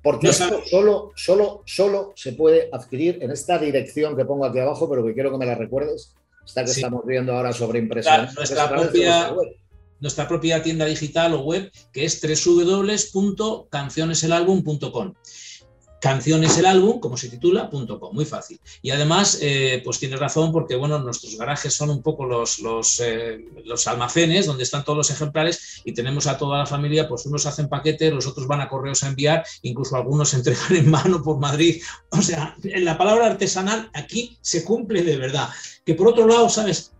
porque 0.01 0.29
esto 0.29 0.63
solo, 0.65 1.11
solo, 1.15 1.61
solo 1.65 2.13
se 2.15 2.33
puede 2.33 2.67
adquirir 2.71 3.19
en 3.21 3.29
esta 3.29 3.59
dirección 3.59 4.17
que 4.17 4.25
pongo 4.25 4.45
aquí 4.45 4.57
abajo, 4.57 4.89
pero 4.89 5.05
que 5.05 5.13
quiero 5.13 5.31
que 5.31 5.37
me 5.37 5.45
la 5.45 5.53
recuerdes. 5.53 6.15
Esta 6.43 6.63
que 6.63 6.71
estamos 6.71 7.05
viendo 7.05 7.33
ahora 7.33 7.53
sobre 7.53 7.77
impresión. 7.77 8.27
Nuestra 8.35 8.69
propia 8.69 9.31
nuestra 9.99 10.27
propia 10.27 10.61
tienda 10.61 10.85
digital 10.85 11.33
o 11.33 11.41
web, 11.41 11.71
que 11.91 12.05
es 12.05 12.21
www.cancioneselalbum.com. 12.21 15.13
Canciones 15.99 16.55
el 16.59 16.67
álbum, 16.67 16.99
como 16.99 17.17
se 17.17 17.27
titula, 17.27 17.71
.com, 17.71 18.13
muy 18.13 18.25
fácil. 18.25 18.59
Y 18.83 18.91
además, 18.91 19.39
eh, 19.41 19.81
pues 19.83 19.97
tiene 19.97 20.15
razón 20.15 20.51
porque, 20.51 20.75
bueno, 20.75 20.99
nuestros 20.99 21.35
garajes 21.35 21.73
son 21.73 21.89
un 21.89 22.03
poco 22.03 22.25
los, 22.25 22.59
los, 22.59 22.99
eh, 22.99 23.39
los, 23.65 23.87
almacenes 23.87 24.45
donde 24.45 24.63
están 24.63 24.83
todos 24.83 24.95
los 24.95 25.09
ejemplares 25.09 25.81
y 25.85 25.93
tenemos 25.93 26.27
a 26.27 26.37
toda 26.37 26.59
la 26.59 26.65
familia, 26.67 27.09
pues 27.09 27.25
unos 27.25 27.47
hacen 27.47 27.67
paquetes, 27.67 28.13
los 28.13 28.27
otros 28.27 28.45
van 28.45 28.61
a 28.61 28.69
correos 28.69 29.01
a 29.01 29.07
enviar, 29.07 29.43
incluso 29.63 29.95
algunos 29.95 30.29
se 30.29 30.35
entregan 30.37 30.75
en 30.75 30.91
mano 30.91 31.23
por 31.23 31.39
Madrid. 31.39 31.81
O 32.11 32.21
sea, 32.21 32.55
la 32.61 32.95
palabra 32.95 33.25
artesanal 33.25 33.89
aquí 33.95 34.37
se 34.41 34.63
cumple 34.63 35.01
de 35.01 35.17
verdad. 35.17 35.49
Que 35.83 35.95
por 35.95 36.09
otro 36.09 36.27
lado, 36.27 36.47
¿sabes? 36.47 36.91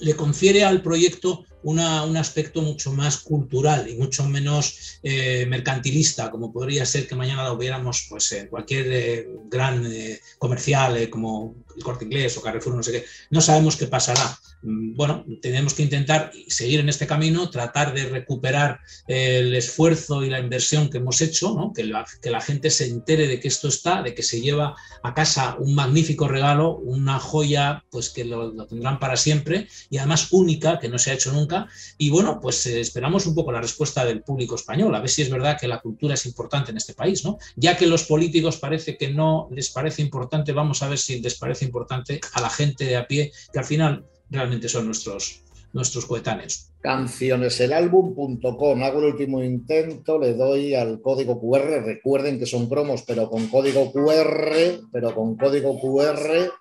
Le 0.00 0.16
confiere 0.16 0.64
al 0.64 0.82
proyecto 0.82 1.44
un 1.62 2.16
aspecto 2.16 2.62
mucho 2.62 2.92
más 2.92 3.18
cultural 3.18 3.88
y 3.88 3.96
mucho 3.96 4.24
menos 4.24 4.98
eh, 5.02 5.46
mercantilista, 5.46 6.30
como 6.30 6.52
podría 6.52 6.86
ser 6.86 7.06
que 7.06 7.14
mañana 7.14 7.44
lo 7.44 7.56
viéramos 7.56 8.06
pues, 8.08 8.32
en 8.32 8.48
cualquier 8.48 8.86
eh, 8.90 9.28
gran 9.50 9.84
eh, 9.86 10.20
comercial 10.38 11.08
como 11.10 11.54
el 11.76 11.82
Corte 11.82 12.04
Inglés 12.04 12.36
o 12.36 12.42
Carrefour, 12.42 12.74
no 12.74 12.82
sé 12.82 12.92
qué. 12.92 13.04
No 13.30 13.40
sabemos 13.40 13.76
qué 13.76 13.86
pasará. 13.86 14.38
Mm, 14.62 14.94
bueno, 14.94 15.24
tenemos 15.40 15.74
que 15.74 15.82
intentar 15.82 16.30
seguir 16.48 16.80
en 16.80 16.88
este 16.88 17.06
camino, 17.06 17.50
tratar 17.50 17.94
de 17.94 18.06
recuperar 18.06 18.80
el 19.06 19.54
esfuerzo 19.54 20.24
y 20.24 20.30
la 20.30 20.40
inversión 20.40 20.90
que 20.90 20.98
hemos 20.98 21.20
hecho, 21.20 21.54
¿no? 21.54 21.72
que, 21.72 21.84
la, 21.84 22.04
que 22.20 22.30
la 22.30 22.40
gente 22.40 22.70
se 22.70 22.86
entere 22.86 23.26
de 23.26 23.40
que 23.40 23.48
esto 23.48 23.68
está, 23.68 24.02
de 24.02 24.14
que 24.14 24.22
se 24.22 24.40
lleva 24.40 24.76
a 25.02 25.14
casa 25.14 25.56
un 25.58 25.74
magnífico 25.74 26.28
regalo, 26.28 26.76
una 26.76 27.18
joya 27.18 27.84
pues 27.90 28.10
que 28.10 28.24
lo, 28.24 28.52
lo 28.52 28.66
tendrán 28.66 28.98
para 28.98 29.16
siempre 29.16 29.68
y 29.88 29.98
además 29.98 30.28
única, 30.30 30.78
que 30.78 30.88
no 30.88 30.98
se 30.98 31.10
ha 31.10 31.14
hecho 31.14 31.32
nunca 31.32 31.68
y 31.96 32.10
bueno, 32.10 32.40
pues 32.40 32.66
eh, 32.66 32.80
esperamos 32.80 33.26
un 33.26 33.34
poco 33.34 33.52
la 33.52 33.60
respuesta 33.60 34.04
del 34.04 34.22
público 34.22 34.54
español, 34.54 34.94
a 34.94 35.00
ver 35.00 35.08
si 35.08 35.22
es 35.22 35.30
verdad 35.30 35.58
que 35.58 35.68
la 35.68 35.80
cultura 35.80 36.14
es 36.14 36.26
importante 36.26 36.70
en 36.70 36.76
este 36.76 36.94
país, 36.94 37.24
¿no? 37.24 37.38
Ya 37.56 37.76
que 37.76 37.86
los 37.86 38.04
políticos 38.04 38.58
parece 38.58 38.96
que 38.96 39.10
no 39.10 39.48
les 39.50 39.70
parece 39.70 40.02
importante, 40.02 40.52
vamos 40.52 40.82
a 40.82 40.88
ver 40.88 40.98
si 40.98 41.20
les 41.20 41.36
parece 41.36 41.64
importante 41.64 42.20
a 42.32 42.40
la 42.40 42.50
gente 42.50 42.84
de 42.84 42.96
a 42.96 43.06
pie, 43.06 43.32
que 43.52 43.58
al 43.58 43.64
final 43.64 44.04
realmente 44.30 44.68
son 44.68 44.86
nuestros, 44.86 45.42
nuestros 45.72 46.06
coetáneos. 46.06 46.70
Cancioneselalbum.com. 46.80 48.82
Hago 48.82 48.98
el 49.00 49.06
último 49.06 49.42
intento, 49.42 50.18
le 50.18 50.34
doy 50.34 50.74
al 50.74 51.02
código 51.02 51.40
QR. 51.40 51.82
Recuerden 51.84 52.38
que 52.38 52.46
son 52.46 52.68
promos, 52.68 53.02
pero 53.02 53.28
con 53.28 53.48
código 53.48 53.92
QR, 53.92 54.80
pero 54.92 55.14
con 55.14 55.36
código 55.36 55.78
QR. 55.80 56.52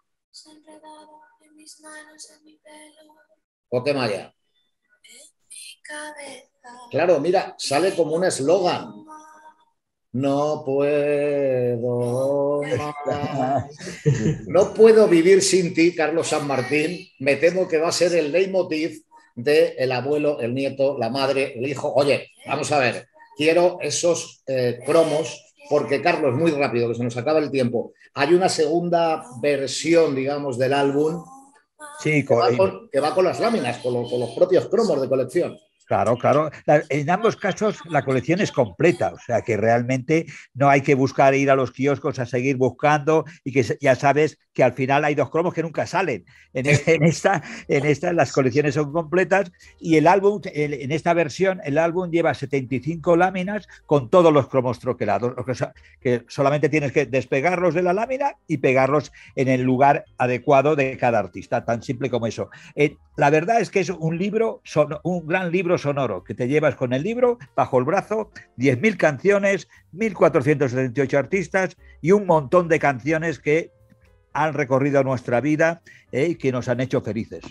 ¿O 3.70 3.84
qué 3.84 3.94
Maya? 3.94 4.34
Claro, 6.92 7.20
mira, 7.20 7.56
sale 7.58 7.96
como 7.96 8.16
un 8.16 8.26
eslogan. 8.26 8.94
No 10.12 10.64
puedo 10.66 12.62
No 14.48 14.74
puedo 14.74 15.08
vivir 15.08 15.44
sin 15.44 15.74
ti, 15.74 15.94
Carlos 15.94 16.30
San 16.30 16.48
Martín. 16.48 17.08
Me 17.20 17.36
temo 17.36 17.68
que 17.68 17.78
va 17.78 17.90
a 17.90 17.94
ser 17.94 18.16
el 18.16 18.32
leitmotiv 18.32 19.04
de 19.36 19.76
el 19.78 19.92
abuelo, 19.92 20.40
el 20.40 20.56
nieto, 20.56 20.98
la 20.98 21.10
madre, 21.10 21.54
el 21.58 21.68
hijo. 21.68 21.94
Oye, 21.94 22.32
vamos 22.48 22.72
a 22.72 22.80
ver, 22.80 23.08
quiero 23.38 23.78
esos 23.82 24.44
eh, 24.48 24.80
cromos 24.86 25.46
porque 25.70 26.02
Carlos, 26.02 26.36
muy 26.36 26.50
rápido, 26.52 26.90
que 26.90 26.96
se 26.96 27.04
nos 27.04 27.16
acaba 27.16 27.38
el 27.38 27.52
tiempo. 27.52 27.94
Hay 28.16 28.34
una 28.34 28.50
segunda 28.50 29.24
versión, 29.40 30.16
digamos, 30.16 30.58
del 30.58 30.74
álbum 30.74 31.24
sí, 32.00 32.26
que, 32.26 32.34
va 33.00 33.14
con, 33.14 33.24
las 33.24 33.40
láminas, 33.40 33.78
con 33.78 33.94
los 33.94 34.32
propios 34.32 34.68
cromos 34.68 35.00
de 35.00 35.08
colección. 35.08 35.56
Claro, 35.90 36.18
claro. 36.18 36.52
en 36.68 37.10
ambos 37.10 37.36
casos 37.36 37.80
la 37.90 38.06
colección 38.06 38.40
es 38.42 38.52
completa, 38.52 39.12
o 39.12 39.18
sea 39.18 39.42
que 39.42 39.58
realmente 39.58 40.28
no 40.54 40.70
hay 40.70 40.82
que 40.82 40.94
buscar 40.94 41.34
ir 41.34 41.50
a 41.50 41.56
los 41.56 41.72
kioscos 41.72 42.20
a 42.20 42.28
seguir 42.28 42.58
buscando 42.58 43.26
y 43.44 43.52
que 43.52 43.66
ya 43.82 43.96
sabes 43.96 44.38
que 44.54 44.64
al 44.64 44.74
final 44.74 45.04
hay 45.04 45.16
dos 45.16 45.32
cromos 45.32 45.52
que 45.52 45.64
nunca 45.64 45.88
salen. 45.88 46.26
En, 46.54 46.68
esta, 46.68 47.42
en 47.68 47.86
esta 47.88 48.14
las 48.14 48.32
colecciones 48.32 48.76
son 48.76 48.92
completas 48.92 49.52
y 49.80 49.96
el 49.96 50.06
álbum, 50.06 50.42
en 50.44 50.92
esta 50.92 51.16
versión, 51.16 51.60
el 51.64 51.80
álbum 51.80 52.12
lleva 52.12 52.36
75 52.36 53.18
láminas 53.18 53.68
con 53.88 54.12
todos 54.12 54.32
los 54.32 54.48
cromos 54.48 54.78
troquelados, 54.78 55.34
que 56.00 56.24
solamente 56.28 56.70
tienes 56.70 56.92
que 56.92 57.08
despegarlos 57.08 57.74
de 57.74 57.82
la 57.82 57.94
lámina 57.94 58.36
y 58.48 58.58
pegarlos 58.58 59.12
en 59.36 59.48
el 59.48 59.62
lugar 59.64 60.06
adecuado 60.20 60.76
de 60.76 60.98
cada 60.98 61.18
artista, 61.18 61.66
tan 61.66 61.82
simple 61.82 62.12
como 62.12 62.28
eso. 62.28 62.52
Eh, 62.76 62.96
la 63.18 63.30
verdad 63.32 63.60
es 63.60 63.72
que 63.72 63.80
es 63.80 63.90
un 63.90 64.18
libro, 64.18 64.62
un 65.04 65.28
gran 65.28 65.52
libro 65.52 65.79
sonoro 65.80 66.24
que 66.24 66.36
te 66.36 66.48
llevas 66.48 66.76
con 66.76 66.94
el 66.94 67.04
libro 67.04 67.40
bajo 67.56 67.80
el 67.80 67.86
brazo, 67.86 68.30
10.000 68.58 68.98
canciones, 68.98 69.68
1.478 69.94 71.18
artistas 71.18 71.78
y 72.02 72.12
un 72.12 72.26
montón 72.26 72.68
de 72.68 72.80
canciones 72.80 73.40
que 73.40 73.72
han 74.34 74.54
recorrido 74.54 75.04
nuestra 75.04 75.42
vida 75.42 75.82
eh, 76.12 76.28
y 76.30 76.36
que 76.36 76.52
nos 76.52 76.68
han 76.68 76.82
hecho 76.82 77.02
felices. 77.02 77.44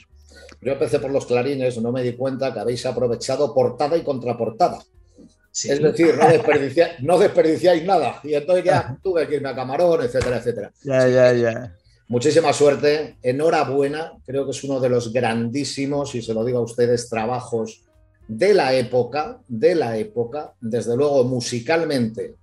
Yo 0.61 0.73
empecé 0.73 0.99
por 0.99 1.11
los 1.11 1.27
clarines, 1.27 1.81
no 1.81 1.93
me 1.93 2.03
di 2.03 2.13
cuenta 2.15 2.53
que 2.53 2.61
habéis 2.61 2.85
aprovechado 2.87 3.55
portada 3.55 3.97
y 3.97 4.03
contraportada. 4.03 4.79
Es 5.53 5.83
decir, 5.83 6.15
no, 7.01 7.19
desperdiciáis 7.19 7.85
nada. 7.85 8.21
Y 8.23 8.35
entonces 8.35 8.65
ya 8.65 8.97
tuve 9.03 9.27
que 9.27 9.37
irme 9.37 9.49
a 9.49 9.55
Camarón, 9.55 10.03
etcétera, 10.03 10.39
etcétera. 10.39 10.73
Ya, 10.85 11.09
ya, 11.09 11.33
ya. 11.33 11.77
Muchísima 12.07 12.53
suerte, 12.53 13.17
enhorabuena. 13.23 14.13
Creo 14.25 14.45
que 14.45 14.53
es 14.53 14.65
uno 14.65 14.79
de 14.79 14.89
los 14.89 15.13
grandísimos, 15.13 16.15
y 16.15 16.23
se 16.23 16.33
lo 16.33 16.45
digo 16.45 16.59
a 16.59 16.63
ustedes, 16.63 17.09
trabajos 17.09 17.83
de 18.29 18.55
la 18.55 18.75
época, 18.75 19.41
de 19.49 19.75
la 19.75 19.97
época, 19.97 20.53
desde 20.61 20.97
luego 20.97 21.25
musicalmente, 21.25 22.35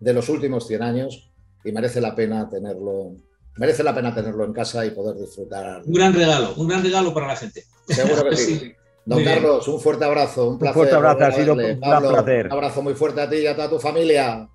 de 0.00 0.12
los 0.12 0.28
últimos 0.28 0.66
100 0.66 0.82
años, 0.82 1.30
y 1.64 1.72
merece 1.72 2.00
la 2.00 2.14
pena 2.14 2.48
tenerlo, 2.48 3.12
merece 3.56 3.82
la 3.82 3.94
pena 3.94 4.14
tenerlo 4.14 4.44
en 4.44 4.52
casa 4.52 4.84
y 4.84 4.90
poder 4.90 5.16
disfrutar. 5.16 5.82
Un 5.84 5.92
gran 5.92 6.12
regalo, 6.12 6.54
un 6.56 6.68
gran 6.68 6.82
regalo 6.82 7.14
para 7.14 7.28
la 7.28 7.36
gente. 7.36 7.64
Seguro 7.88 8.28
que 8.28 8.36
sí. 8.36 8.72
Don 9.04 9.24
Carlos, 9.24 9.66
un 9.68 9.80
fuerte 9.80 10.04
abrazo, 10.04 10.50
un 10.50 10.58
placer. 10.58 10.76
Un 10.76 10.82
fuerte 10.82 10.94
abrazo, 10.96 11.24
ha 11.24 11.32
sido 11.32 11.54
un 11.54 11.80
placer. 11.80 12.46
Un 12.46 12.52
abrazo 12.52 12.82
muy 12.82 12.92
fuerte 12.92 13.22
a 13.22 13.30
ti 13.30 13.36
y 13.36 13.46
a 13.46 13.56
toda 13.56 13.70
tu 13.70 13.78
familia. 13.78 14.50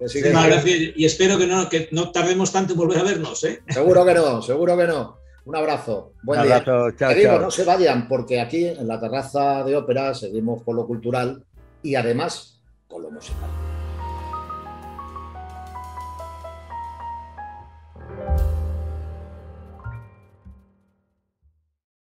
Y 0.96 1.06
espero 1.06 1.40
que 1.40 1.48
no, 1.48 1.68
que 1.68 1.90
no 1.92 2.12
tardemos 2.12 2.52
tanto 2.52 2.74
en 2.74 2.80
volver 2.80 3.00
a 3.00 3.04
vernos. 3.04 3.44
¿eh? 3.46 3.64
Seguro 3.68 4.06
que 4.06 4.14
no, 4.14 4.44
seguro 4.44 4.78
que 4.78 4.86
no. 4.86 5.23
Un 5.46 5.56
abrazo. 5.56 6.14
Buen 6.24 6.40
un 6.40 6.46
abrazo. 6.46 6.88
día. 6.88 6.96
Chao, 6.98 7.14
chao. 7.22 7.40
no 7.40 7.52
se 7.52 7.66
vayan, 7.66 8.08
porque 8.08 8.40
aquí 8.40 8.66
en 8.66 8.88
la 8.88 9.00
terraza 9.00 9.64
de 9.64 9.76
ópera 9.76 10.14
seguimos 10.14 10.64
con 10.64 10.76
lo 10.76 10.88
cultural 10.88 11.44
y 11.82 11.96
además 11.96 12.62
con 12.88 13.04
lo 13.04 13.12
musical. 13.12 13.50